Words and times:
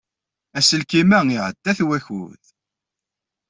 Aselkim-a 0.57 1.19
iɛedda-t 1.35 1.79
wakud. 1.87 2.43